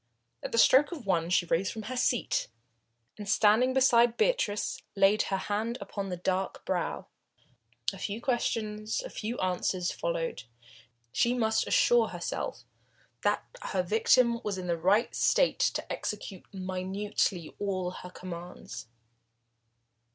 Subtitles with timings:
[0.41, 2.47] At the stroke of one she rose from her seat,
[3.19, 7.05] and standing beside Beatrice laid her hand upon the dark brow.
[7.93, 10.41] A few questions, a few answers followed.
[11.11, 12.63] She must assure herself
[13.21, 18.87] that her victim was in the right state to execute minutely all her commands.